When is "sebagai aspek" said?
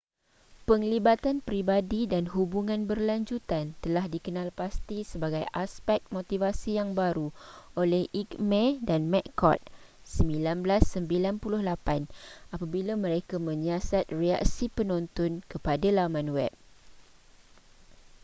5.11-5.99